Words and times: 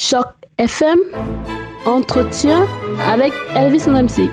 Choc 0.00 0.28
FM, 0.58 0.96
entretien 1.84 2.68
avec 3.04 3.32
Elvis 3.56 3.88
MC. 3.88 4.30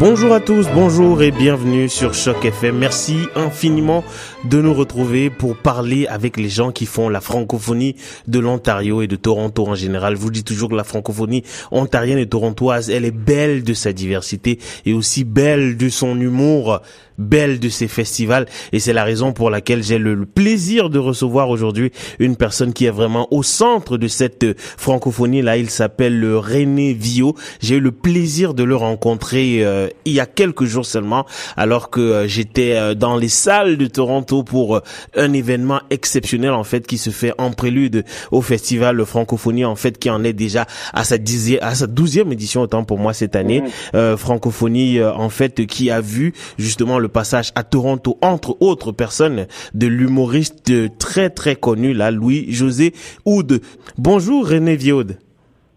Bonjour 0.00 0.32
à 0.32 0.40
tous, 0.40 0.66
bonjour 0.74 1.22
et 1.22 1.30
bienvenue 1.30 1.88
sur 1.88 2.14
Choc 2.14 2.44
FM. 2.44 2.76
Merci 2.76 3.18
infiniment 3.36 4.02
de 4.44 4.60
nous 4.60 4.72
retrouver 4.72 5.28
pour 5.28 5.56
parler 5.56 6.06
avec 6.06 6.36
les 6.36 6.48
gens 6.48 6.72
qui 6.72 6.86
font 6.86 7.08
la 7.08 7.20
francophonie 7.20 7.96
de 8.26 8.38
l'Ontario 8.38 9.02
et 9.02 9.06
de 9.06 9.16
Toronto 9.16 9.66
en 9.66 9.74
général. 9.74 10.16
Je 10.16 10.20
vous 10.20 10.30
dis 10.30 10.44
toujours 10.44 10.70
que 10.70 10.74
la 10.74 10.84
francophonie 10.84 11.42
ontarienne 11.70 12.18
et 12.18 12.26
torontoise, 12.26 12.90
elle 12.90 13.04
est 13.04 13.10
belle 13.10 13.62
de 13.62 13.74
sa 13.74 13.92
diversité 13.92 14.58
et 14.86 14.92
aussi 14.92 15.24
belle 15.24 15.76
de 15.76 15.88
son 15.88 16.18
humour 16.18 16.80
belle 17.20 17.60
de 17.60 17.68
ces 17.68 17.86
festivals 17.86 18.46
et 18.72 18.80
c'est 18.80 18.92
la 18.92 19.04
raison 19.04 19.32
pour 19.32 19.50
laquelle 19.50 19.82
j'ai 19.82 19.98
le, 19.98 20.24
plaisir 20.24 20.90
de 20.90 20.98
recevoir 20.98 21.50
aujourd'hui 21.50 21.92
une 22.18 22.36
personne 22.36 22.72
qui 22.72 22.86
est 22.86 22.90
vraiment 22.90 23.28
au 23.30 23.42
centre 23.42 23.98
de 23.98 24.08
cette 24.08 24.44
euh, 24.44 24.54
francophonie 24.56 25.42
là. 25.42 25.56
Il 25.56 25.68
s'appelle 25.68 26.22
euh, 26.24 26.38
René 26.38 26.94
Vio. 26.94 27.34
J'ai 27.60 27.76
eu 27.76 27.80
le 27.80 27.92
plaisir 27.92 28.54
de 28.54 28.62
le 28.62 28.76
rencontrer 28.76 29.64
euh, 29.64 29.88
il 30.04 30.14
y 30.14 30.20
a 30.20 30.26
quelques 30.26 30.64
jours 30.64 30.86
seulement 30.86 31.26
alors 31.56 31.90
que 31.90 32.24
j'étais 32.26 32.94
dans 32.94 33.16
les 33.16 33.28
salles 33.28 33.76
de 33.76 33.86
Toronto 33.86 34.29
pour 34.44 34.80
un 35.16 35.32
événement 35.32 35.80
exceptionnel 35.90 36.52
en 36.52 36.64
fait 36.64 36.86
qui 36.86 36.98
se 36.98 37.10
fait 37.10 37.32
en 37.38 37.50
prélude 37.52 38.04
au 38.30 38.42
festival 38.42 39.04
francophonie 39.04 39.64
en 39.64 39.76
fait 39.76 39.98
qui 39.98 40.10
en 40.10 40.24
est 40.24 40.32
déjà 40.32 40.66
à 40.94 41.04
sa 41.04 41.18
dixième, 41.18 41.62
à 41.62 41.74
sa 41.74 41.86
douzième 41.86 42.32
édition 42.32 42.62
autant 42.62 42.84
pour 42.84 42.98
moi 42.98 43.12
cette 43.12 43.36
année. 43.36 43.62
Mmh. 43.92 44.16
francophonie 44.16 45.02
en 45.02 45.28
fait 45.28 45.66
qui 45.66 45.90
a 45.90 46.00
vu 46.00 46.32
justement 46.58 46.98
le 46.98 47.08
passage 47.08 47.52
à 47.54 47.64
Toronto, 47.64 48.18
entre 48.22 48.56
autres 48.60 48.92
personnes, 48.92 49.46
de 49.74 49.86
l'humoriste 49.86 50.72
très 50.98 51.30
très 51.30 51.56
connu, 51.56 51.92
là, 51.92 52.10
Louis-José 52.10 52.94
Oud. 53.24 53.60
Bonjour 53.98 54.48
René 54.48 54.76
Viaude. 54.76 55.18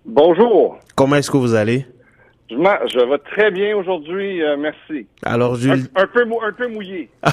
Bonjour. 0.05 0.77
Comment 0.95 1.15
est-ce 1.15 1.31
que 1.31 1.37
vous 1.37 1.53
allez? 1.53 1.85
Je, 2.53 3.09
vais 3.09 3.17
très 3.17 3.51
bien 3.51 3.75
aujourd'hui, 3.75 4.41
euh, 4.43 4.55
merci. 4.57 5.07
Alors, 5.23 5.55
je... 5.55 5.69
un, 5.69 6.07
peu, 6.13 6.21
un 6.21 6.51
peu 6.55 6.67
mouillé. 6.67 7.09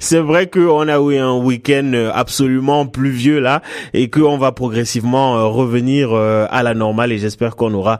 c'est 0.00 0.20
vrai 0.20 0.48
qu'on 0.48 0.88
a 0.88 0.98
eu 0.98 1.16
un 1.16 1.36
week-end 1.36 1.90
euh, 1.94 2.10
absolument 2.14 2.86
pluvieux 2.86 3.40
là 3.40 3.62
et 3.92 4.08
qu'on 4.08 4.38
va 4.38 4.52
progressivement 4.52 5.36
euh, 5.36 5.46
revenir 5.46 6.12
à 6.12 6.62
la 6.62 6.74
normale 6.74 7.12
et 7.12 7.18
j'espère 7.18 7.56
qu'on 7.56 7.72
aura 7.74 7.98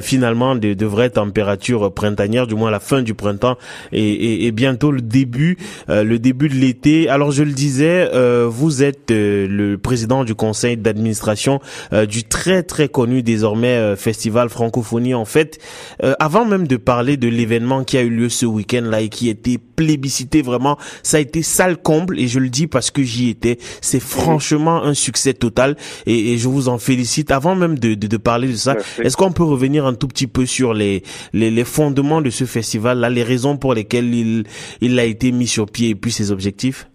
finalement 0.00 0.54
de, 0.54 0.74
de, 0.74 0.86
vraies 0.86 1.10
températures 1.10 1.92
printanières, 1.92 2.46
du 2.46 2.54
moins 2.54 2.70
la 2.70 2.80
fin 2.80 3.02
du 3.02 3.14
printemps 3.14 3.56
et, 3.92 4.46
et, 4.46 4.52
bientôt 4.52 4.90
le 4.90 5.00
début, 5.00 5.56
le 5.88 6.16
début 6.18 6.48
de 6.48 6.54
l'été. 6.54 7.08
Alors, 7.08 7.30
je 7.30 7.42
le 7.42 7.52
disais, 7.52 8.08
vous 8.46 8.82
êtes 8.82 9.10
le 9.10 9.76
président 9.76 10.24
du 10.24 10.34
conseil 10.34 10.76
d'administration 10.76 11.60
du 12.08 12.24
très 12.24 12.62
très 12.62 12.88
connu 12.88 13.22
désormais 13.22 13.96
festival 13.96 14.41
francophonie 14.50 15.14
en 15.14 15.24
fait. 15.24 15.58
Euh, 16.02 16.14
avant 16.18 16.44
même 16.44 16.66
de 16.66 16.76
parler 16.76 17.16
de 17.16 17.28
l'événement 17.28 17.84
qui 17.84 17.98
a 17.98 18.02
eu 18.02 18.10
lieu 18.10 18.28
ce 18.28 18.46
week-end 18.46 18.82
là 18.82 19.00
et 19.00 19.08
qui 19.08 19.28
était 19.28 19.58
plébiscité 19.58 20.42
vraiment, 20.42 20.78
ça 21.02 21.16
a 21.16 21.20
été 21.20 21.42
sale 21.42 21.76
comble 21.76 22.18
et 22.18 22.28
je 22.28 22.38
le 22.38 22.48
dis 22.48 22.66
parce 22.66 22.90
que 22.90 23.02
j'y 23.02 23.28
étais. 23.28 23.58
C'est 23.80 24.00
franchement 24.00 24.82
un 24.82 24.94
succès 24.94 25.34
total 25.34 25.76
et, 26.06 26.36
je 26.38 26.48
vous 26.48 26.68
en 26.68 26.78
félicite. 26.78 27.30
Avant 27.30 27.54
même 27.54 27.78
de, 27.78 27.94
de, 27.94 28.16
parler 28.16 28.48
de 28.48 28.56
ça, 28.56 28.76
est-ce 29.02 29.16
qu'on 29.16 29.32
peut 29.32 29.44
revenir 29.44 29.86
un 29.86 29.94
tout 29.94 30.08
petit 30.08 30.26
peu 30.26 30.46
sur 30.46 30.74
les, 30.74 31.02
les, 31.32 31.50
les 31.50 31.64
fondements 31.64 32.20
de 32.20 32.30
ce 32.30 32.44
festival 32.44 32.98
là, 32.98 33.10
les 33.10 33.22
raisons 33.22 33.56
pour 33.56 33.74
lesquelles 33.74 34.14
il, 34.14 34.44
il 34.80 34.98
a 34.98 35.04
été 35.04 35.32
mis 35.32 35.46
sur 35.46 35.66
pied 35.66 35.90
et 35.90 35.94
puis 35.94 36.12
ses 36.12 36.30
objectifs? 36.30 36.86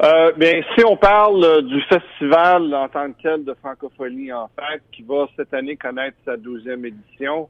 Euh, 0.00 0.30
bien, 0.36 0.62
si 0.76 0.84
on 0.84 0.96
parle 0.96 1.42
euh, 1.44 1.60
du 1.60 1.80
festival 1.82 2.72
en 2.72 2.88
tant 2.88 3.10
que 3.12 3.20
tel 3.20 3.44
de 3.44 3.52
francophonie, 3.54 4.32
en 4.32 4.48
fait, 4.48 4.80
qui 4.92 5.02
va 5.02 5.26
cette 5.34 5.52
année 5.52 5.76
connaître 5.76 6.16
sa 6.24 6.36
douzième 6.36 6.84
édition, 6.84 7.48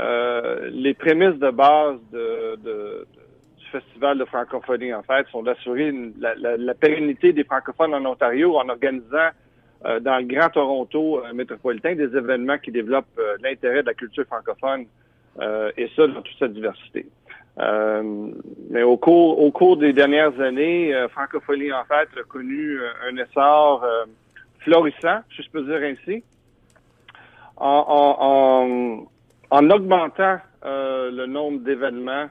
euh, 0.00 0.70
les 0.72 0.92
prémices 0.94 1.38
de 1.38 1.50
base 1.50 2.00
de, 2.10 2.56
du 3.56 3.66
festival 3.70 4.18
de 4.18 4.24
francophonie, 4.24 4.92
en 4.92 5.04
fait, 5.04 5.24
sont 5.28 5.44
d'assurer 5.44 5.94
la, 6.18 6.34
la, 6.34 6.74
pérennité 6.74 7.32
des 7.32 7.44
francophones 7.44 7.94
en 7.94 8.04
Ontario 8.04 8.56
en 8.56 8.68
organisant 8.68 9.30
euh, 9.84 10.00
dans 10.00 10.16
le 10.16 10.24
Grand 10.24 10.48
Toronto 10.48 11.22
métropolitain 11.32 11.94
des 11.94 12.16
événements 12.16 12.58
qui 12.58 12.72
développent 12.72 13.20
l'intérêt 13.40 13.82
de 13.82 13.86
la 13.86 13.94
culture 13.94 14.24
francophone 14.24 14.86
et 15.76 15.90
ça 15.94 16.06
dans 16.08 16.22
toute 16.22 16.38
sa 16.38 16.48
diversité. 16.48 17.06
Euh, 17.60 18.30
mais 18.70 18.82
au 18.82 18.96
cours, 18.96 19.40
au 19.40 19.50
cours 19.52 19.76
des 19.76 19.92
dernières 19.92 20.40
années, 20.40 20.92
euh, 20.94 21.08
Francophonie, 21.08 21.72
en 21.72 21.84
fait, 21.84 22.08
a 22.18 22.24
connu 22.28 22.80
euh, 22.80 22.88
un 23.08 23.16
essor 23.16 23.86
florissant, 24.60 25.20
si 25.36 25.42
je 25.42 25.50
peux 25.50 25.62
dire 25.62 25.80
ainsi, 25.82 26.24
en, 27.56 29.06
en, 29.50 29.56
en 29.56 29.70
augmentant 29.70 30.38
le 30.64 31.26
nombre 31.26 31.60
d'événements 31.60 32.28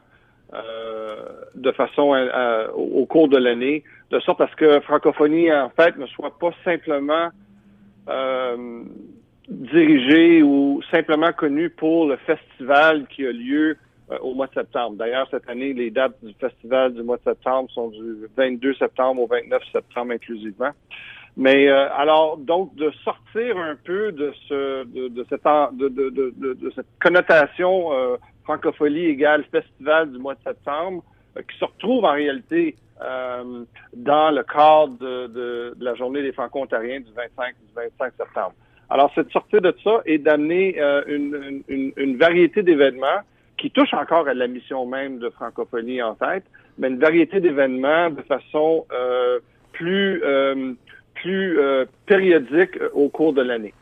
de 1.55 1.71
façon 1.71 2.15
au 2.75 3.05
cours 3.05 3.27
de 3.27 3.37
l'année, 3.37 3.83
de 4.09 4.19
sorte 4.19 4.41
à 4.41 4.47
ce 4.47 4.55
que 4.55 4.79
Francophonie, 4.81 5.53
en 5.53 5.69
fait, 5.69 5.95
ne 5.97 6.07
soit 6.07 6.37
pas 6.39 6.51
simplement 6.63 7.29
dirigée 9.47 10.41
ou 10.41 10.81
simplement 10.89 11.31
connue 11.33 11.69
pour 11.69 12.07
le 12.07 12.17
festival 12.17 13.05
qui 13.07 13.27
a 13.27 13.31
lieu 13.31 13.69
euh, 13.71 13.75
au 14.21 14.33
mois 14.33 14.47
de 14.47 14.53
septembre. 14.53 14.95
D'ailleurs, 14.97 15.27
cette 15.31 15.49
année, 15.49 15.73
les 15.73 15.89
dates 15.89 16.15
du 16.21 16.33
festival 16.33 16.93
du 16.93 17.03
mois 17.03 17.17
de 17.17 17.23
septembre 17.23 17.69
sont 17.71 17.89
du 17.89 18.27
22 18.35 18.73
septembre 18.75 19.21
au 19.21 19.27
29 19.27 19.61
septembre 19.71 20.11
inclusivement. 20.11 20.71
Mais 21.35 21.67
euh, 21.67 21.91
alors, 21.93 22.37
donc, 22.37 22.75
de 22.75 22.91
sortir 23.03 23.57
un 23.57 23.75
peu 23.75 24.11
de 24.11 24.31
ce 24.47 24.83
de, 24.85 25.07
de 25.07 25.25
cette 25.29 25.43
de, 25.43 25.89
de, 25.89 26.33
de, 26.37 26.71
cette 26.75 26.85
connotation 27.01 27.91
euh, 27.91 28.17
francophonie 28.43 29.05
égale 29.05 29.43
festival 29.51 30.11
du 30.11 30.19
mois 30.19 30.35
de 30.35 30.43
septembre, 30.43 31.03
qui 31.35 31.57
se 31.57 31.65
retrouve 31.65 32.05
en 32.05 32.13
réalité 32.13 32.75
dans 33.93 34.31
le 34.31 34.43
cadre 34.43 34.97
de, 35.27 35.75
la 35.81 35.93
journée 35.95 36.21
des 36.21 36.31
Franco-Ontariens 36.31 37.01
du 37.01 37.11
25 37.11 37.55
du 37.55 37.73
25 37.75 38.13
septembre. 38.17 38.53
Alors, 38.89 39.11
c'est 39.13 39.25
de 39.25 39.31
sortir 39.31 39.59
de 39.59 39.75
ça 39.83 40.01
et 40.05 40.19
d'amener 40.19 40.79
une, 41.07 41.63
une, 41.67 41.91
une, 41.97 42.17
variété 42.17 42.63
d'événements 42.63 43.21
qui 43.63 43.71
touche 43.71 43.93
encore 43.93 44.27
à 44.27 44.33
la 44.33 44.47
mission 44.47 44.85
même 44.85 45.19
de 45.19 45.29
francophonie 45.29 46.01
en 46.01 46.15
fait, 46.15 46.43
mais 46.77 46.89
une 46.89 46.99
variété 46.99 47.39
d'événements 47.39 48.09
de 48.09 48.21
façon 48.23 48.85
euh, 48.91 49.39
plus 49.71 50.21
euh, 50.25 50.73
plus 51.13 51.57
euh, 51.59 51.85
périodique 52.05 52.77
au 52.93 53.07
cours 53.07 53.31
de 53.31 53.41
l'année. 53.41 53.73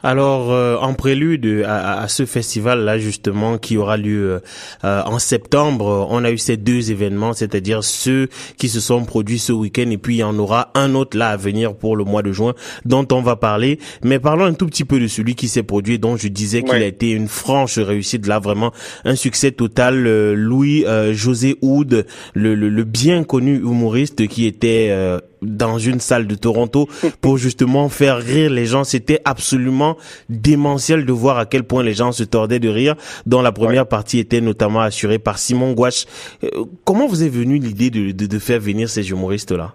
Alors, 0.00 0.52
euh, 0.52 0.76
en 0.76 0.94
prélude 0.94 1.64
à, 1.66 2.02
à, 2.02 2.08
ce 2.08 2.24
festival-là, 2.24 2.98
justement, 2.98 3.58
qui 3.58 3.76
aura 3.76 3.96
lieu 3.96 4.40
euh, 4.84 5.02
en 5.04 5.18
septembre, 5.18 6.06
on 6.08 6.22
a 6.22 6.30
eu 6.30 6.38
ces 6.38 6.56
deux 6.56 6.92
événements, 6.92 7.32
c'est-à-dire 7.32 7.82
ceux 7.82 8.28
qui 8.58 8.68
se 8.68 8.78
sont 8.78 9.04
produits 9.04 9.40
ce 9.40 9.52
week-end, 9.52 9.90
et 9.90 9.98
puis 9.98 10.16
il 10.16 10.18
y 10.18 10.22
en 10.22 10.38
aura 10.38 10.70
un 10.74 10.94
autre 10.94 11.18
là 11.18 11.30
à 11.30 11.36
venir 11.36 11.74
pour 11.74 11.96
le 11.96 12.04
mois 12.04 12.22
de 12.22 12.30
juin, 12.30 12.54
dont 12.84 13.08
on 13.10 13.22
va 13.22 13.34
parler. 13.34 13.80
Mais 14.04 14.20
parlons 14.20 14.44
un 14.44 14.52
tout 14.52 14.66
petit 14.66 14.84
peu 14.84 15.00
de 15.00 15.08
celui 15.08 15.34
qui 15.34 15.48
s'est 15.48 15.64
produit, 15.64 15.98
dont 15.98 16.16
je 16.16 16.28
disais 16.28 16.62
qu'il 16.62 16.74
a 16.74 16.86
été 16.86 17.10
une 17.10 17.26
franche 17.26 17.78
réussite, 17.78 18.28
là, 18.28 18.38
vraiment 18.38 18.72
un 19.04 19.16
succès 19.16 19.50
total. 19.50 20.06
Euh, 20.06 20.34
Louis 20.34 20.84
José 21.10 21.56
Oud, 21.60 22.06
le, 22.34 22.54
le, 22.54 22.68
le, 22.68 22.84
bien 22.84 23.24
connu 23.24 23.56
humoriste 23.56 24.28
qui 24.28 24.46
était 24.46 24.92
dans 25.42 25.78
une 25.78 26.00
salle 26.00 26.26
de 26.26 26.34
Toronto 26.34 26.88
pour 27.20 27.38
justement 27.38 27.88
faire 27.88 28.18
rire 28.18 28.50
les 28.50 28.66
gens. 28.66 28.84
C'était 28.84 29.20
absolument 29.24 29.87
démentiel 30.28 31.04
de 31.04 31.12
voir 31.12 31.38
à 31.38 31.46
quel 31.46 31.64
point 31.64 31.82
les 31.82 31.94
gens 31.94 32.12
se 32.12 32.24
tordaient 32.24 32.58
de 32.58 32.68
rire, 32.68 32.94
dont 33.26 33.42
la 33.42 33.52
première 33.52 33.86
partie 33.86 34.18
était 34.18 34.40
notamment 34.40 34.80
assurée 34.80 35.18
par 35.18 35.38
Simon 35.38 35.72
Gouache. 35.72 36.06
Euh, 36.42 36.64
comment 36.84 37.06
vous 37.06 37.22
est 37.22 37.28
venue 37.28 37.58
l'idée 37.58 37.90
de, 37.90 38.12
de, 38.12 38.38
faire 38.38 38.60
venir 38.60 38.88
ces 38.88 39.10
humoristes-là? 39.10 39.72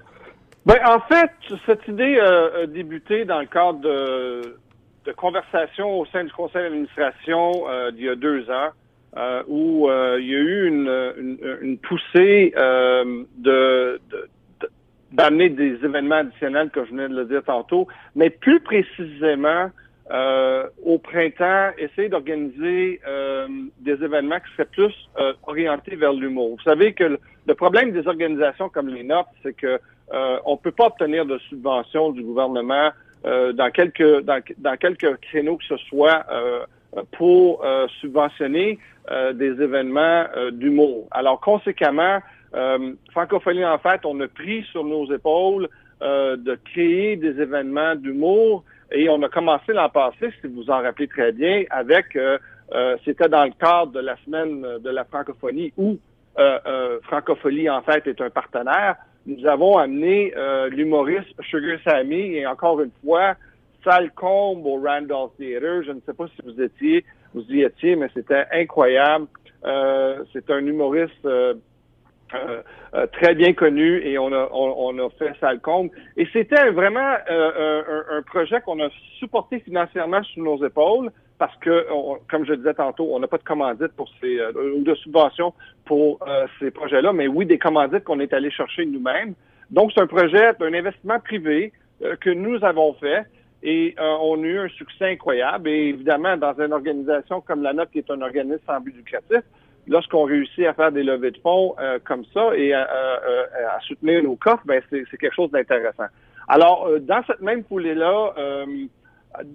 Ben, 0.65 0.77
en 0.85 0.99
fait, 1.01 1.31
cette 1.65 1.87
idée 1.87 2.17
euh, 2.17 2.63
a 2.63 2.67
débuté 2.67 3.25
dans 3.25 3.39
le 3.39 3.47
cadre 3.47 3.79
de, 3.79 4.57
de 5.05 5.11
conversations 5.11 5.99
au 5.99 6.05
sein 6.05 6.23
du 6.23 6.31
conseil 6.31 6.63
d'administration 6.63 7.63
euh, 7.69 7.91
il 7.95 8.03
y 8.03 8.09
a 8.09 8.15
deux 8.15 8.49
ans. 8.49 8.69
où 9.47 9.89
il 10.19 10.25
y 10.25 10.35
a 10.35 10.39
eu 10.39 10.67
une, 10.67 11.57
une, 11.61 11.77
poussée 11.77 12.53
de, 13.37 13.99
d'amener 15.13 15.49
des 15.49 15.77
événements 15.83 16.15
additionnels, 16.15 16.69
comme 16.73 16.85
je 16.85 16.91
venais 16.91 17.07
de 17.07 17.15
le 17.15 17.25
dire 17.25 17.43
tantôt, 17.43 17.87
mais 18.15 18.29
plus 18.29 18.59
précisément, 18.59 19.69
euh, 20.11 20.67
au 20.83 20.97
printemps, 20.97 21.69
essayer 21.77 22.09
d'organiser 22.09 22.99
euh, 23.07 23.47
des 23.79 24.03
événements 24.03 24.39
qui 24.39 24.51
seraient 24.51 24.65
plus 24.65 24.93
euh, 25.17 25.31
orientés 25.47 25.95
vers 25.95 26.11
l'humour. 26.11 26.57
Vous 26.57 26.63
savez 26.63 26.91
que 26.91 27.17
le, 27.47 27.55
problème 27.55 27.91
des 27.91 28.05
organisations 28.05 28.67
comme 28.67 28.89
les 28.89 29.03
nôtres, 29.03 29.29
c'est 29.43 29.53
que 29.53 29.79
on 30.45 30.57
peut 30.57 30.71
pas 30.71 30.87
obtenir 30.87 31.25
de 31.25 31.37
subventions 31.49 32.11
du 32.11 32.21
gouvernement 32.21 32.91
dans 33.23 33.71
quelques 33.73 34.21
dans, 34.21 34.41
dans, 34.57 34.77
quelques 34.77 35.15
créneaux 35.21 35.57
que 35.57 35.63
ce 35.65 35.77
soit 35.77 36.23
pour 37.13 37.65
subventionner 37.99 38.77
des 39.33 39.61
événements 39.61 40.25
d'humour. 40.51 41.07
Alors 41.09 41.39
conséquemment, 41.39 42.19
euh, 42.53 42.93
francophonie, 43.11 43.65
en 43.65 43.79
fait, 43.79 44.01
on 44.05 44.19
a 44.19 44.27
pris 44.27 44.63
sur 44.71 44.83
nos 44.83 45.11
épaules 45.11 45.67
de 46.01 46.59
créer 46.65 47.15
des 47.15 47.41
événements 47.41 47.95
d'humour. 47.95 48.65
Et 48.91 49.09
on 49.09 49.21
a 49.23 49.29
commencé 49.29 49.73
l'an 49.73 49.89
passé, 49.89 50.31
si 50.41 50.47
vous 50.47 50.69
en 50.69 50.81
rappelez 50.81 51.07
très 51.07 51.31
bien, 51.31 51.63
avec, 51.69 52.17
c'était 53.05 53.29
dans 53.29 53.45
le 53.45 53.53
cadre 53.59 53.91
de 53.91 53.99
la 53.99 54.15
semaine 54.25 54.61
de 54.79 54.89
la 54.89 55.03
francophonie 55.05 55.73
où 55.77 55.97
Francophonie, 57.03 57.69
en 57.69 57.81
fait, 57.81 58.05
est 58.07 58.21
un 58.21 58.29
partenaire. 58.29 58.95
Nous 59.25 59.45
avons 59.47 59.77
amené 59.77 60.33
l'humoriste 60.69 61.33
Sugar 61.43 61.79
Sammy 61.83 62.35
et 62.35 62.45
encore 62.45 62.81
une 62.81 62.91
fois, 63.03 63.35
Salcombe 63.83 64.65
au 64.65 64.81
Randolph 64.81 65.31
Theatre. 65.37 65.83
Je 65.85 65.91
ne 65.91 65.99
sais 66.05 66.13
pas 66.13 66.27
si 66.27 66.41
vous 66.43 66.61
étiez, 66.61 67.03
vous 67.33 67.43
y 67.49 67.61
étiez, 67.63 67.95
mais 67.95 68.09
c'était 68.13 68.45
incroyable. 68.51 69.27
Euh, 69.65 70.23
c'est 70.33 70.49
un 70.49 70.65
humoriste 70.65 71.25
euh, 72.33 72.61
euh, 72.95 73.07
très 73.07 73.35
bien 73.35 73.53
connu 73.53 74.01
et 74.01 74.17
on 74.17 74.31
a, 74.31 74.49
on, 74.51 74.97
a 74.99 75.09
fait 75.11 75.33
Salcombe. 75.39 75.89
Et 76.17 76.27
c'était 76.33 76.69
vraiment 76.71 77.15
un, 77.29 78.21
projet 78.25 78.61
qu'on 78.61 78.79
a 78.83 78.89
supporté 79.19 79.59
financièrement 79.59 80.23
sur 80.23 80.43
nos 80.43 80.65
épaules 80.65 81.11
parce 81.37 81.55
que, 81.57 81.87
comme 82.29 82.45
je 82.45 82.53
disais 82.53 82.73
tantôt, 82.73 83.09
on 83.11 83.19
n'a 83.19 83.27
pas 83.27 83.37
de 83.37 83.43
commandite 83.43 83.93
pour 83.97 84.09
ces 84.21 84.39
ou 84.75 84.83
de 84.83 84.95
subvention 84.95 85.53
pour 85.85 86.19
ces 86.59 86.71
projets-là, 86.71 87.11
mais 87.13 87.27
oui 87.27 87.45
des 87.45 87.57
commandites 87.59 88.03
qu'on 88.03 88.19
est 88.19 88.33
allé 88.33 88.49
chercher 88.49 88.85
nous-mêmes. 88.85 89.33
Donc 89.71 89.91
c'est 89.93 90.01
un 90.01 90.07
projet, 90.07 90.51
un 90.59 90.73
investissement 90.73 91.19
privé 91.19 91.73
que 92.21 92.29
nous 92.29 92.63
avons 92.63 92.93
fait 92.93 93.25
et 93.63 93.95
euh, 93.97 94.17
on 94.21 94.43
a 94.43 94.45
eu 94.45 94.59
un 94.59 94.67
succès 94.67 95.11
incroyable. 95.11 95.69
Et 95.69 95.87
évidemment, 95.87 96.35
dans 96.35 96.53
une 96.59 96.73
organisation 96.73 97.41
comme 97.41 97.63
la 97.63 97.73
nôtre, 97.73 97.91
qui 97.91 97.99
est 97.99 98.11
un 98.11 98.21
organisme 98.21 98.59
sans 98.67 98.79
but 98.81 98.95
lucratif, 98.95 99.41
lorsqu'on 99.87 100.23
réussit 100.23 100.65
à 100.65 100.73
faire 100.73 100.91
des 100.91 101.03
levées 101.03 101.31
de 101.31 101.37
fonds 101.39 101.75
euh, 101.79 101.99
comme 102.03 102.23
ça 102.33 102.55
et 102.55 102.73
à, 102.73 102.87
soutenir 103.87 104.23
nos 104.23 104.35
coffres, 104.35 104.63
ben 104.65 104.81
c'est 104.89 105.05
quelque 105.17 105.35
chose 105.35 105.51
d'intéressant. 105.51 106.05
Alors, 106.47 106.87
euh, 106.87 106.99
dans 106.99 107.23
cette 107.25 107.41
même 107.41 107.63
foulée-là, 107.63 108.33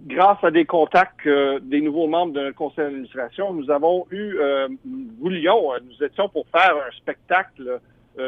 grâce 0.06 0.42
à 0.42 0.50
des 0.50 0.64
contacts 0.64 1.28
des 1.62 1.80
nouveaux 1.80 2.08
membres 2.08 2.32
de 2.32 2.40
notre 2.40 2.56
conseil 2.56 2.84
d'administration, 2.86 3.52
nous 3.52 3.70
avons 3.70 4.06
eu, 4.10 4.36
nous 4.84 5.06
voulions, 5.20 5.70
nous 5.84 6.04
étions 6.04 6.28
pour 6.28 6.46
faire 6.48 6.74
un 6.76 6.90
spectacle 6.96 7.80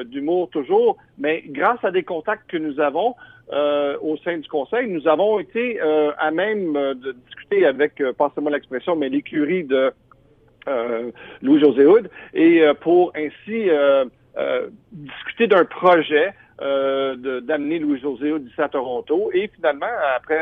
d'humour 0.04 0.48
toujours, 0.50 0.96
mais 1.18 1.42
grâce 1.48 1.84
à 1.84 1.90
des 1.90 2.04
contacts 2.04 2.48
que 2.48 2.56
nous 2.56 2.78
avons, 2.78 3.16
euh, 3.52 3.96
au 4.00 4.16
sein 4.18 4.38
du 4.38 4.48
Conseil, 4.48 4.88
nous 4.88 5.08
avons 5.08 5.40
été 5.40 5.80
euh, 5.82 6.12
à 6.18 6.30
même 6.30 6.76
euh, 6.76 6.94
de 6.94 7.10
discuter 7.26 7.66
avec, 7.66 8.00
passez-moi 8.16 8.52
l'expression, 8.52 8.94
mais 8.94 9.08
l'écurie 9.08 9.64
de 9.64 9.92
Louis-José 11.42 11.86
Houd, 11.86 12.10
et 12.34 12.62
pour 12.80 13.12
ainsi 13.16 13.68
discuter 14.92 15.46
d'un 15.46 15.64
projet 15.64 16.34
d'amener 16.58 17.78
Louis-José 17.78 18.32
Houd 18.32 18.46
ici 18.46 18.60
à 18.60 18.68
Toronto. 18.68 19.30
Et 19.32 19.48
finalement, 19.54 19.86
après, 20.16 20.40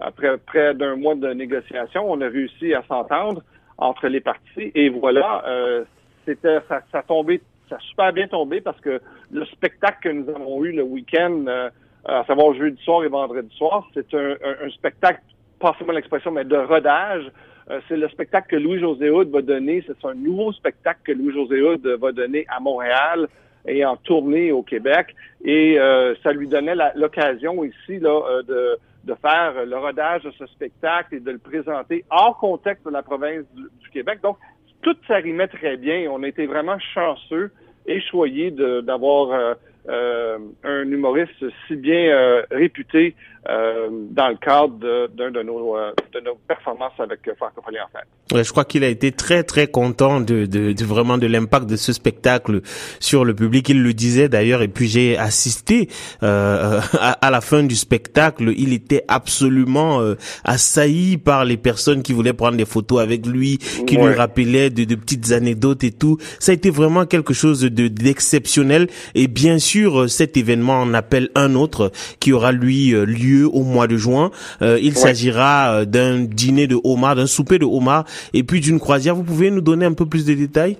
après 0.00 0.38
près 0.38 0.74
d'un 0.74 0.96
mois 0.96 1.14
de 1.14 1.28
négociation, 1.32 2.10
on 2.10 2.20
a 2.20 2.28
réussi 2.28 2.74
à 2.74 2.82
s'entendre 2.88 3.42
entre 3.78 4.08
les 4.08 4.20
parties. 4.20 4.72
Et 4.74 4.88
voilà, 4.88 5.84
c'était 6.24 6.60
ça, 6.68 6.80
ça 6.90 7.02
tombé, 7.02 7.40
ça 7.68 7.76
a 7.76 7.80
super 7.80 8.12
bien 8.12 8.28
tombé 8.28 8.60
parce 8.60 8.80
que 8.80 9.00
le 9.30 9.44
spectacle 9.46 9.98
que 10.02 10.08
nous 10.10 10.28
avons 10.28 10.64
eu 10.64 10.72
le 10.72 10.82
week-end 10.82 11.44
euh, 11.46 11.70
à 12.04 12.24
savoir 12.24 12.54
jeudi 12.54 12.82
soir 12.82 13.04
et 13.04 13.08
vendredi 13.08 13.54
soir. 13.56 13.88
C'est 13.94 14.12
un, 14.14 14.36
un, 14.64 14.70
spectacle, 14.70 15.20
pas 15.60 15.74
seulement 15.78 15.94
l'expression, 15.94 16.30
mais 16.30 16.44
de 16.44 16.56
rodage. 16.56 17.24
Euh, 17.70 17.80
c'est 17.88 17.96
le 17.96 18.08
spectacle 18.08 18.48
que 18.48 18.56
Louis-José 18.56 19.10
Houd 19.10 19.30
va 19.30 19.42
donner. 19.42 19.84
C'est 19.86 20.06
un 20.06 20.14
nouveau 20.14 20.52
spectacle 20.52 21.00
que 21.04 21.12
Louis-José 21.12 21.62
Houd 21.62 21.86
va 21.86 22.12
donner 22.12 22.44
à 22.48 22.60
Montréal 22.60 23.28
et 23.66 23.84
en 23.84 23.96
tournée 23.96 24.52
au 24.52 24.62
Québec. 24.62 25.14
Et 25.44 25.78
euh, 25.78 26.14
ça 26.22 26.32
lui 26.32 26.48
donnait 26.48 26.74
l'occasion 26.94 27.62
ici 27.64 27.98
là, 28.00 28.42
de, 28.46 28.78
de 29.04 29.14
faire 29.14 29.64
le 29.64 29.76
rodage 29.76 30.22
de 30.22 30.32
ce 30.32 30.46
spectacle 30.46 31.14
et 31.14 31.20
de 31.20 31.30
le 31.30 31.38
présenter 31.38 32.04
hors 32.10 32.36
contexte 32.38 32.84
de 32.84 32.90
la 32.90 33.02
province 33.02 33.44
du, 33.54 33.62
du 33.62 33.90
Québec. 33.90 34.18
Donc, 34.22 34.36
tout 34.82 34.96
s'arrimait 35.06 35.48
très 35.48 35.76
bien. 35.76 36.10
On 36.10 36.22
a 36.24 36.28
été 36.28 36.46
vraiment 36.46 36.78
chanceux 36.94 37.52
et 37.86 38.00
choyés 38.00 38.50
d'avoir 38.50 39.56
euh, 39.88 40.38
un 40.62 40.82
humoriste 40.82 41.44
si 41.66 41.74
bien 41.74 42.06
euh, 42.06 42.42
réputé 42.52 43.16
euh, 43.48 43.88
dans 43.90 44.28
le 44.28 44.36
cadre 44.36 44.78
d'un 45.08 45.32
de, 45.32 45.42
nos, 45.42 45.76
de 46.14 46.20
nos 46.20 46.36
performances 46.46 46.92
avec 47.00 47.18
Francophonie 47.36 47.78
en 47.80 47.88
fait. 47.88 48.36
Ouais, 48.36 48.44
je 48.44 48.52
crois 48.52 48.64
qu'il 48.64 48.84
a 48.84 48.88
été 48.88 49.10
très 49.10 49.42
très 49.42 49.66
content 49.66 50.20
de, 50.20 50.46
de, 50.46 50.72
de 50.72 50.84
vraiment 50.84 51.18
de 51.18 51.26
l'impact 51.26 51.66
de 51.66 51.74
ce 51.74 51.92
spectacle 51.92 52.60
sur 53.00 53.24
le 53.24 53.34
public. 53.34 53.68
Il 53.70 53.82
le 53.82 53.92
disait 53.92 54.28
d'ailleurs 54.28 54.62
et 54.62 54.68
puis 54.68 54.86
j'ai 54.86 55.18
assisté 55.18 55.88
euh, 56.22 56.80
à, 57.00 57.30
la 57.32 57.40
fin 57.40 57.64
du 57.64 57.74
spectacle. 57.74 58.52
Il 58.56 58.72
était 58.72 59.04
absolument 59.08 60.00
assailli 60.44 61.18
par 61.18 61.44
les 61.44 61.56
personnes 61.56 62.04
qui 62.04 62.12
voulaient 62.12 62.32
prendre 62.32 62.56
des 62.56 62.64
photos 62.64 63.00
avec 63.00 63.26
lui, 63.26 63.58
qui 63.58 63.96
lui 63.96 64.14
rappelaient 64.14 64.70
de, 64.70 64.84
de, 64.84 64.94
petites 64.94 65.32
anecdotes 65.32 65.82
et 65.82 65.90
tout. 65.90 66.18
Ça 66.38 66.52
a 66.52 66.54
été 66.54 66.70
vraiment 66.70 67.06
quelque 67.06 67.34
chose 67.34 67.62
de 67.62 67.88
d'exceptionnel 67.88 68.86
et 69.16 69.26
bien 69.26 69.58
sûr 69.58 69.71
sûr, 69.72 70.00
euh, 70.00 70.08
cet 70.08 70.36
événement 70.36 70.80
en 70.82 70.92
appelle 70.92 71.28
un 71.34 71.54
autre 71.54 71.90
qui 72.20 72.32
aura 72.32 72.52
lui 72.52 72.94
euh, 72.94 73.04
lieu 73.04 73.46
au 73.46 73.62
mois 73.62 73.86
de 73.86 73.96
juin. 73.96 74.30
Euh, 74.60 74.78
il 74.82 74.94
s'agira 74.96 75.84
d'un 75.86 76.20
dîner 76.20 76.66
de 76.66 76.76
homard, 76.84 77.16
d'un 77.16 77.26
souper 77.26 77.58
de 77.58 77.64
homard 77.64 78.04
et 78.34 78.42
puis 78.42 78.60
d'une 78.60 78.78
croisière. 78.78 79.14
Vous 79.14 79.24
pouvez 79.24 79.50
nous 79.50 79.60
donner 79.60 79.86
un 79.86 79.94
peu 79.94 80.06
plus 80.06 80.26
de 80.26 80.34
détails? 80.34 80.76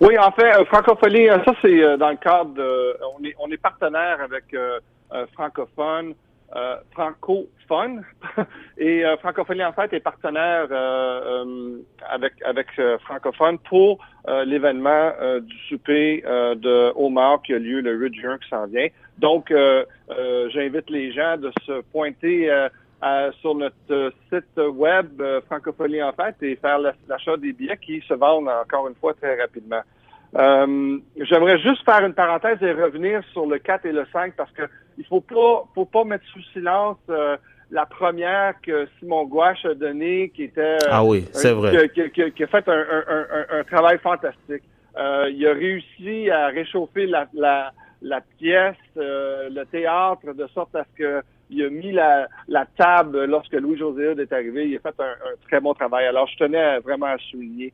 Oui, 0.00 0.18
en 0.18 0.32
fait, 0.32 0.50
francophonie, 0.66 1.28
ça 1.28 1.52
c'est 1.62 1.96
dans 1.98 2.10
le 2.10 2.16
cadre 2.16 2.52
de, 2.54 2.96
on 3.16 3.24
est 3.24 3.34
on 3.38 3.50
est 3.50 3.56
partenaire 3.56 4.18
avec 4.22 4.44
francophone 5.34 6.14
euh, 6.54 6.76
francophone. 6.92 8.04
Et 8.78 9.04
euh, 9.04 9.16
Francophonie, 9.18 9.64
en 9.64 9.72
fait, 9.72 9.92
est 9.92 10.00
partenaire 10.00 10.66
euh, 10.70 11.44
euh, 11.44 11.78
avec, 12.10 12.34
avec 12.44 12.66
Francophone 13.04 13.58
pour 13.58 13.98
l'événement 14.46 15.12
du 15.40 15.58
souper 15.68 16.22
de 16.22 16.92
Omar 16.96 17.42
qui 17.42 17.52
a 17.52 17.58
lieu 17.58 17.82
le 17.82 17.92
8 17.92 18.14
juin 18.14 18.38
qui 18.38 18.48
s'en 18.48 18.66
vient. 18.66 18.86
Donc, 19.18 19.52
j'invite 20.48 20.88
les 20.88 21.12
gens 21.12 21.36
de 21.36 21.52
se 21.66 21.82
pointer 21.92 22.50
sur 23.40 23.54
notre 23.54 24.14
site 24.32 24.56
web 24.56 25.22
Francophonie, 25.46 26.02
en 26.02 26.12
fait, 26.12 26.36
et 26.40 26.56
faire 26.56 26.78
l'achat 26.78 27.36
des 27.36 27.52
billets 27.52 27.76
qui 27.76 28.00
se 28.08 28.14
vendent 28.14 28.48
encore 28.48 28.88
une 28.88 28.94
fois 28.94 29.12
très 29.12 29.38
rapidement. 29.38 29.82
Euh, 30.36 30.98
J'aimerais 31.16 31.58
juste 31.58 31.84
faire 31.84 32.04
une 32.04 32.14
parenthèse 32.14 32.58
et 32.62 32.72
revenir 32.72 33.22
sur 33.32 33.46
le 33.46 33.58
4 33.58 33.86
et 33.86 33.92
le 33.92 34.04
5 34.12 34.34
parce 34.36 34.50
que 34.52 34.62
il 34.98 35.04
faut 35.06 35.20
pas 35.20 35.64
faut 35.74 35.84
pas 35.84 36.04
mettre 36.04 36.24
sous 36.32 36.42
silence 36.52 36.98
euh, 37.08 37.36
la 37.70 37.86
première 37.86 38.54
que 38.60 38.86
Simon 38.98 39.24
Gouache 39.24 39.64
a 39.64 39.74
donnée, 39.74 40.30
qui 40.34 40.44
était 40.44 40.60
euh, 40.60 40.88
ah 40.90 41.04
oui, 41.04 41.26
c'est 41.32 41.52
vrai, 41.52 41.88
qui, 41.88 42.10
qui, 42.10 42.30
qui, 42.32 42.44
a 42.44 42.46
fait 42.46 42.68
un, 42.68 42.84
un, 43.08 43.58
un, 43.58 43.64
travail 43.64 43.98
fantastique. 43.98 44.62
Euh, 44.96 45.30
il 45.32 45.44
a 45.46 45.52
réussi 45.52 46.30
à 46.30 46.48
réchauffer 46.48 47.06
la, 47.06 47.26
la, 47.32 47.72
la 48.02 48.20
pièce, 48.38 48.76
le 48.96 49.64
théâtre, 49.64 50.34
de 50.34 50.46
sorte 50.48 50.74
à 50.76 50.84
ce 50.84 51.02
que 51.02 51.22
il 51.50 51.64
a 51.64 51.70
mis 51.70 51.92
la, 51.92 52.28
la 52.48 52.66
table 52.76 53.24
lorsque 53.24 53.52
Louis-José 53.52 54.14
est 54.18 54.32
arrivé. 54.32 54.68
Il 54.68 54.76
a 54.76 54.80
fait 54.80 55.00
un, 55.00 55.14
très 55.48 55.60
bon 55.60 55.74
travail. 55.74 56.06
Alors, 56.06 56.26
je 56.26 56.36
tenais 56.36 56.78
vraiment 56.80 57.06
à 57.06 57.18
souligner. 57.30 57.72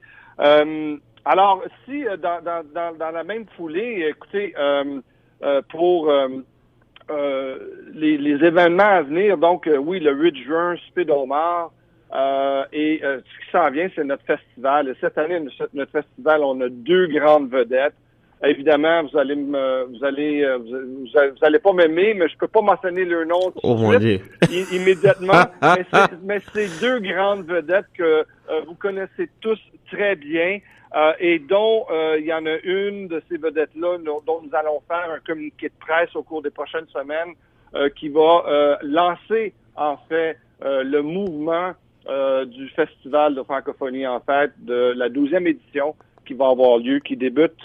Euh, 1.27 1.31
alors, 1.31 1.63
si 1.85 2.07
euh, 2.07 2.17
dans, 2.17 2.43
dans, 2.43 2.63
dans, 2.75 2.97
dans, 2.97 3.11
la 3.11 3.25
même 3.25 3.47
foulée, 3.57 4.07
écoutez, 4.09 4.55
euh, 4.59 5.01
euh, 5.43 5.63
pour 5.71 6.13
les, 7.95 8.19
les, 8.19 8.45
événements 8.45 8.83
à 8.85 9.03
venir, 9.03 9.37
donc 9.37 9.69
oui, 9.81 9.99
le 10.01 10.13
8 10.13 10.45
juin, 10.45 10.77
Speed 10.89 11.11
Omar, 11.11 11.73
et 12.73 13.01
ce 13.03 13.19
qui 13.19 13.51
s'en 13.51 13.71
vient, 13.71 13.89
c'est 13.97 14.05
notre 14.05 14.25
festival. 14.25 14.89
Et 14.89 14.95
cette 15.01 15.19
année, 15.19 15.41
notre 15.75 15.91
festival, 15.91 16.43
on 16.45 16.61
a 16.61 16.69
deux 16.69 17.09
grandes 17.09 17.51
vedettes. 17.51 17.95
Évidemment, 18.43 19.03
vous 19.03 19.19
allez 19.19 19.35
me, 19.35 19.85
vous 19.87 20.05
allez, 20.05 20.47
vous, 20.59 21.05
vous 21.05 21.45
allez 21.45 21.59
pas 21.59 21.73
m'aimer, 21.73 22.15
mais 22.15 22.29
je 22.29 22.37
peux 22.39 22.49
pas 22.49 22.63
mentionner 22.63 23.05
leur 23.05 23.27
nom 23.27 23.53
oh, 23.63 23.75
mon 23.75 23.99
Dieu. 23.99 24.21
immédiatement. 24.73 25.47
mais 26.23 26.41
c'est 26.55 26.81
deux 26.81 27.01
grandes 27.01 27.45
vedettes 27.47 27.91
que 27.99 28.25
vous 28.67 28.75
connaissez 28.75 29.29
tous 29.41 29.59
très 29.91 30.15
bien. 30.15 30.61
Euh, 30.97 31.13
et 31.21 31.39
dont 31.39 31.87
euh, 31.91 32.17
il 32.19 32.27
y 32.27 32.35
en 32.35 32.45
a 32.47 32.59
une 32.65 33.07
de 33.07 33.23
ces 33.29 33.37
vedettes-là 33.37 33.99
dont 33.99 34.43
nous 34.43 34.55
allons 34.55 34.83
faire 34.89 35.09
un 35.09 35.21
communiqué 35.25 35.69
de 35.69 35.75
presse 35.79 36.15
au 36.17 36.25
cours 36.25 36.43
des 36.43 36.51
prochaines 36.51 36.89
semaines 36.89 37.35
euh, 37.77 37.89
qui 37.91 38.09
va 38.09 38.79
lancer 38.83 39.55
en 39.77 39.97
fait 40.09 40.37
le 40.63 41.01
mouvement 41.01 41.73
du 42.47 42.69
Festival 42.71 43.35
de 43.35 43.43
francophonie 43.43 44.07
en 44.07 44.21
fait 44.21 44.51
de 44.59 44.93
la 44.97 45.09
douzième 45.09 45.47
édition 45.47 45.95
qui 46.27 46.35
va 46.35 46.49
avoir 46.49 46.79
lieu, 46.79 46.99
qui 46.99 47.17
débute 47.17 47.65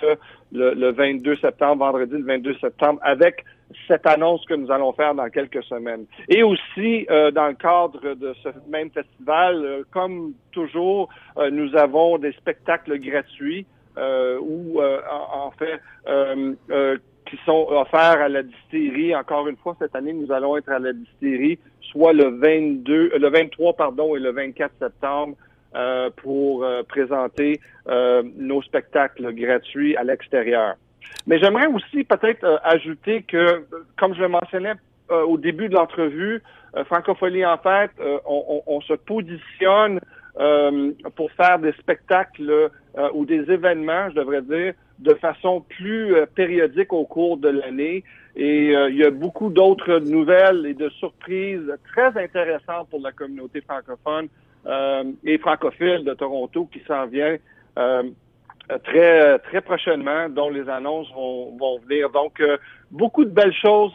le, 0.52 0.74
le 0.74 0.92
22 0.92 1.36
septembre, 1.38 1.84
vendredi 1.84 2.14
le 2.14 2.24
22 2.24 2.56
septembre, 2.60 3.00
avec 3.04 3.44
cette 3.88 4.06
annonce 4.06 4.46
que 4.46 4.54
nous 4.54 4.72
allons 4.72 4.94
faire 4.94 5.16
dans 5.16 5.30
quelques 5.30 5.64
semaines. 5.64 6.06
Et 6.30 6.44
aussi, 6.44 7.06
euh, 7.10 7.32
dans 7.32 7.48
le 7.48 7.54
cadre 7.54 8.16
de 8.16 8.34
ce 8.44 8.50
même 8.70 8.90
festival, 8.92 9.64
euh, 9.64 9.84
comme 9.92 10.34
toujours, 10.52 11.10
euh, 11.38 11.50
nous 11.50 11.76
avons 11.76 12.18
des 12.18 12.32
spectacles 12.34 13.00
gratuits 13.00 13.66
où, 13.98 14.82
en, 14.82 15.52
fait, 15.52 15.80
qui 17.26 17.38
sont 17.46 17.66
offerts 17.70 18.20
à 18.20 18.28
la 18.28 18.44
distillerie. 18.44 19.16
Encore 19.16 19.48
une 19.48 19.56
fois, 19.56 19.74
cette 19.80 19.96
année, 19.96 20.12
nous 20.12 20.34
allons 20.34 20.58
être 20.58 20.68
à 20.68 20.80
la 20.80 20.92
distillerie, 20.92 21.58
soit 21.80 22.12
le 22.12 22.26
22, 22.26 23.14
le 23.18 23.30
23 23.30 23.72
pardon 23.72 24.18
et 24.18 24.20
le 24.20 24.34
24 24.34 24.74
septembre. 24.80 25.38
pour 26.18 26.66
présenter 26.90 27.62
nos 27.88 28.62
spectacles 28.64 29.34
gratuits 29.34 29.96
à 29.96 30.04
l'extérieur. 30.04 30.76
Mais 31.28 31.40
j'aimerais 31.40 31.68
aussi 31.68 32.04
peut-être 32.04 32.62
ajouter 32.64 33.24
que, 33.24 33.66
comme 33.98 34.14
je 34.16 34.22
le 34.22 34.28
mentionnais 34.28 34.74
au 35.10 35.38
début 35.38 35.70
de 35.70 35.76
l'entrevue, 35.76 36.42
Francophonie 36.86 37.46
en 37.46 37.58
fait, 37.58 37.92
on, 38.26 38.64
on, 38.66 38.82
se 38.82 38.94
positionne 38.94 40.00
euh, 40.38 40.92
pour 41.16 41.32
faire 41.32 41.60
des 41.60 41.72
spectacles 41.74 42.50
euh, 42.50 43.10
ou 43.14 43.26
des 43.26 43.50
événements, 43.50 44.10
je 44.10 44.16
devrais 44.16 44.42
dire, 44.42 44.74
de 45.00 45.14
façon 45.14 45.62
plus 45.62 46.14
euh, 46.14 46.26
périodique 46.26 46.92
au 46.92 47.06
cours 47.06 47.38
de 47.38 47.48
l'année. 47.48 48.04
Et 48.36 48.74
il 48.74 48.98
y 48.98 49.06
a 49.06 49.12
beaucoup 49.12 49.50
d'autres 49.50 50.00
nouvelles 50.00 50.66
et 50.66 50.74
de 50.74 50.90
surprises 50.90 51.74
très 51.94 52.22
intéressantes 52.22 52.90
pour 52.90 53.00
la 53.00 53.14
communauté 53.14 53.62
francophone 53.62 54.28
et 55.24 55.38
francophile 55.38 56.04
de 56.04 56.14
Toronto 56.16 56.66
qui 56.66 56.82
s'en 56.86 57.06
vient 57.06 57.38
très 58.84 59.40
très 59.40 59.62
prochainement, 59.62 60.30
dont 60.30 60.50
les 60.50 60.68
annonces 60.70 61.12
vont, 61.14 61.56
vont 61.58 61.80
venir. 61.80 62.10
Donc, 62.10 62.42
beaucoup 62.96 63.26
de 63.26 63.30
belles 63.30 63.54
choses 63.54 63.94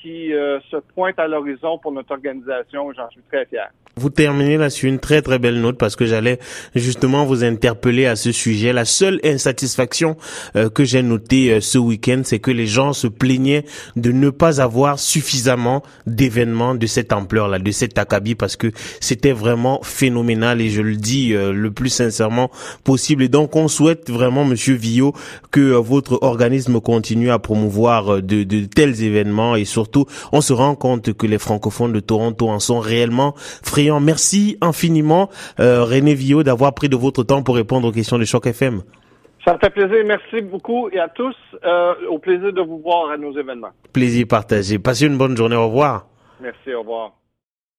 qui 0.00 0.30
se 0.70 0.76
pointent 0.94 1.18
à 1.18 1.26
l'horizon 1.26 1.78
pour 1.78 1.92
notre 1.92 2.12
organisation. 2.12 2.92
J'en 2.92 3.08
suis 3.10 3.22
très 3.30 3.44
fier. 3.46 3.70
Vous 3.98 4.10
terminez 4.10 4.56
là 4.56 4.70
sur 4.70 4.88
une 4.88 5.00
très 5.00 5.22
très 5.22 5.40
belle 5.40 5.60
note 5.60 5.76
parce 5.76 5.96
que 5.96 6.06
j'allais 6.06 6.38
justement 6.76 7.24
vous 7.24 7.42
interpeller 7.42 8.06
à 8.06 8.14
ce 8.14 8.30
sujet. 8.30 8.72
La 8.72 8.84
seule 8.84 9.18
insatisfaction 9.24 10.16
euh, 10.54 10.70
que 10.70 10.84
j'ai 10.84 11.02
notée 11.02 11.54
euh, 11.54 11.60
ce 11.60 11.78
week-end, 11.78 12.22
c'est 12.24 12.38
que 12.38 12.52
les 12.52 12.68
gens 12.68 12.92
se 12.92 13.08
plaignaient 13.08 13.64
de 13.96 14.12
ne 14.12 14.30
pas 14.30 14.60
avoir 14.60 15.00
suffisamment 15.00 15.82
d'événements 16.06 16.76
de 16.76 16.86
cette 16.86 17.12
ampleur-là, 17.12 17.58
de 17.58 17.70
cet 17.72 17.98
acabit, 17.98 18.36
parce 18.36 18.54
que 18.54 18.68
c'était 19.00 19.32
vraiment 19.32 19.80
phénoménal 19.82 20.60
et 20.60 20.68
je 20.68 20.82
le 20.82 20.94
dis 20.94 21.34
euh, 21.34 21.52
le 21.52 21.72
plus 21.72 21.90
sincèrement 21.90 22.52
possible. 22.84 23.24
Et 23.24 23.28
donc 23.28 23.56
on 23.56 23.66
souhaite 23.66 24.10
vraiment, 24.10 24.44
Monsieur 24.44 24.76
Villot, 24.76 25.12
que 25.50 25.72
votre 25.72 26.20
organisme 26.22 26.80
continue 26.80 27.32
à 27.32 27.40
promouvoir 27.40 27.87
de, 27.88 28.44
de 28.44 28.66
tels 28.66 29.02
événements 29.02 29.56
et 29.56 29.64
surtout 29.64 30.06
on 30.32 30.40
se 30.40 30.52
rend 30.52 30.74
compte 30.74 31.12
que 31.14 31.26
les 31.26 31.38
francophones 31.38 31.92
de 31.92 32.00
Toronto 32.00 32.48
en 32.48 32.58
sont 32.58 32.80
réellement 32.80 33.34
friands 33.36 34.00
Merci 34.00 34.56
infiniment, 34.60 35.28
euh, 35.60 35.84
René 35.84 36.14
Villot, 36.14 36.42
d'avoir 36.42 36.74
pris 36.74 36.88
de 36.88 36.96
votre 36.96 37.24
temps 37.24 37.42
pour 37.42 37.56
répondre 37.56 37.88
aux 37.88 37.92
questions 37.92 38.18
de 38.18 38.24
Choc 38.24 38.46
FM. 38.46 38.82
Ça 39.44 39.54
me 39.54 39.58
fait 39.58 39.70
plaisir. 39.70 40.04
Merci 40.04 40.42
beaucoup 40.42 40.88
et 40.90 40.98
à 40.98 41.08
tous. 41.08 41.36
Euh, 41.64 41.94
au 42.10 42.18
plaisir 42.18 42.52
de 42.52 42.60
vous 42.60 42.78
voir 42.78 43.10
à 43.10 43.16
nos 43.16 43.32
événements. 43.32 43.70
Plaisir 43.92 44.26
partagé. 44.28 44.78
Passez 44.78 45.06
une 45.06 45.16
bonne 45.16 45.36
journée. 45.36 45.56
Au 45.56 45.66
revoir. 45.68 46.06
Merci. 46.40 46.74
Au 46.74 46.80
revoir. 46.80 47.12